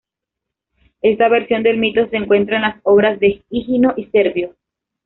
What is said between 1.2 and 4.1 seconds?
versión del mito se encuentra en las obras de Higino y